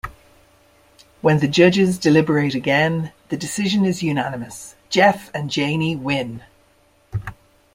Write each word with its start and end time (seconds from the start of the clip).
When 1.21 1.41
the 1.41 1.47
judges 1.47 1.99
deliberate 1.99 2.55
again, 2.55 3.11
the 3.29 3.37
decision 3.37 3.85
is 3.85 4.01
unanimous: 4.01 4.73
Jeff 4.89 5.29
and 5.31 5.47
Janey 5.47 5.95
win! 5.95 6.41